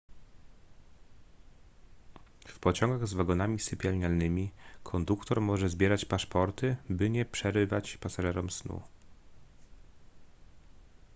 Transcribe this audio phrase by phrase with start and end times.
[2.47, 4.51] w pociągach z wagonami sypialnymi
[4.83, 8.81] konduktor może zbierać paszporty by nie przerywać pasażerom snu